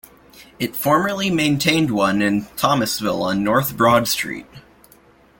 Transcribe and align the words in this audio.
It 0.57 0.75
formerly 0.75 1.29
maintained 1.29 1.91
one 1.91 2.23
in 2.23 2.45
Thomasville 2.57 3.21
on 3.21 3.43
North 3.43 3.77
Broad 3.77 4.07
Street. 4.07 4.47